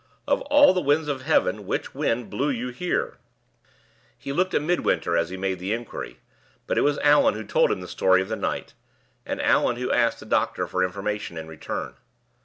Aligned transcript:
"Of 0.27 0.41
all 0.49 0.73
the 0.73 0.81
winds 0.81 1.07
of 1.07 1.21
heaven, 1.21 1.67
which 1.67 1.93
wind 1.93 2.31
blew 2.31 2.49
you 2.49 2.69
here?" 2.69 3.17
He 4.17 4.33
looked 4.33 4.55
at 4.55 4.63
Midwinter 4.63 5.15
as 5.15 5.29
he 5.29 5.37
made 5.37 5.59
the 5.59 5.73
inquiry, 5.73 6.17
but 6.65 6.75
it 6.75 6.81
was 6.81 6.97
Allan 7.03 7.35
who 7.35 7.43
told 7.43 7.71
him 7.71 7.81
the 7.81 7.87
story 7.87 8.19
of 8.19 8.27
the 8.27 8.35
night, 8.35 8.73
and 9.27 9.39
Allan 9.39 9.75
who 9.75 9.91
asked 9.91 10.19
the 10.19 10.25
doctor 10.25 10.65
for 10.65 10.83
information 10.83 11.37
in 11.37 11.47
return. 11.47 11.93